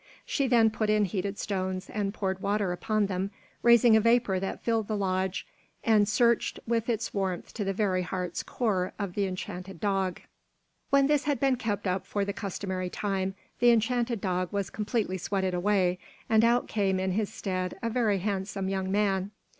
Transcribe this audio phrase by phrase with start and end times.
[0.25, 3.29] She then put in heated stones and poured water upon them,
[3.61, 5.45] raising a vapor that filled the lodge
[5.83, 10.19] and searched with its warmth to the very heart's core of the enchanted dog.
[10.89, 15.19] When this had been kept up for the customary time, the enchanted dog was completely
[15.19, 19.29] sweated away, and out came in his stead a very handsome young man.